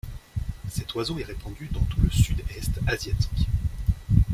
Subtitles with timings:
[0.67, 3.47] Cet oiseau est répandu dans tout le sud-est asiatique.